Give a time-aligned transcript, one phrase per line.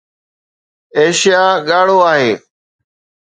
[0.99, 2.31] Asia ڳاڙهو آهي.